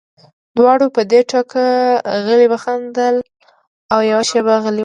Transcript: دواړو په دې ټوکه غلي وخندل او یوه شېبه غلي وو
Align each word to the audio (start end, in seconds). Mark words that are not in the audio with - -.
دواړو 0.57 0.87
په 0.95 1.01
دې 1.11 1.21
ټوکه 1.31 1.63
غلي 2.25 2.47
وخندل 2.49 3.15
او 3.93 3.99
یوه 4.11 4.23
شېبه 4.29 4.55
غلي 4.63 4.77
وو 4.79 4.79